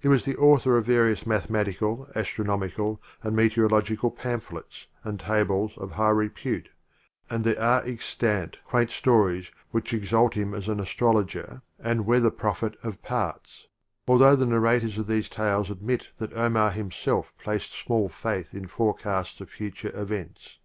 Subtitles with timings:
[0.00, 5.92] He was the author of various mathematical, astronomical and meteoro logical pamphlets and tables of
[5.92, 6.68] high repute,
[7.30, 12.76] and there are extant quaint stories which exalt him as an astrologer and weather prophet
[12.82, 13.66] of parts,
[14.06, 19.40] although the narrators of these tales admit that Omar himself placed small faith in forecasts
[19.40, 20.58] of future events.